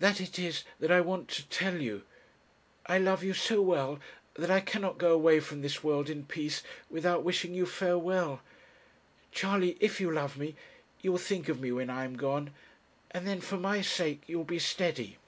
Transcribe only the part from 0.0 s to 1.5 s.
That it is that I want to